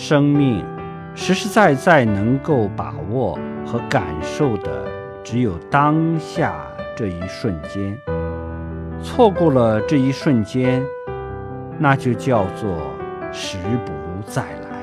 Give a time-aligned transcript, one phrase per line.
[0.00, 0.64] 生命
[1.12, 3.36] 实实在在能够把握
[3.66, 4.86] 和感受的
[5.24, 6.54] 只有当下
[6.96, 7.98] 这一瞬间。
[9.02, 10.80] 错过了这一瞬间
[11.80, 12.76] 那就叫做
[13.32, 13.92] 时不
[14.24, 14.77] 再来。